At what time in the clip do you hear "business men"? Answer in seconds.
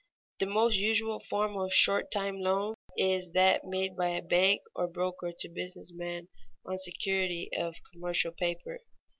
5.47-6.27